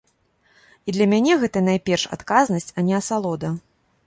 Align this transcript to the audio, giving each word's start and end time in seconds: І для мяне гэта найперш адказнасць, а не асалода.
І 0.87 0.95
для 0.97 1.05
мяне 1.11 1.33
гэта 1.43 1.63
найперш 1.69 2.07
адказнасць, 2.19 2.71
а 2.77 2.87
не 2.89 2.95
асалода. 3.03 3.49